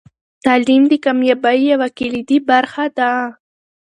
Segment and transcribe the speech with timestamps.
[0.45, 3.11] تعلیم د کامیابۍ یوه کلیدي برخه ده.